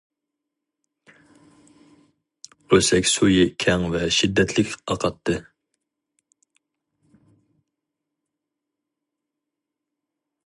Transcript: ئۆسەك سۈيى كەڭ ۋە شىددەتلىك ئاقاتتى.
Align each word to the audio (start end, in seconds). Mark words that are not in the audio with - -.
ئۆسەك 2.75 3.09
سۈيى 3.11 3.43
كەڭ 3.65 3.85
ۋە 3.95 4.01
شىددەتلىك 4.15 4.73
ئاقاتتى. 4.93 5.37